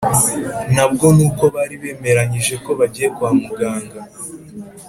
na 0.75 0.85
bwo 0.91 1.07
ni 1.17 1.23
uko 1.27 1.43
bari 1.55 1.75
bemeranyije 1.81 2.55
ko 2.65 2.71
bagiye 2.79 3.07
kwa 3.15 3.29
muganga 3.41 3.99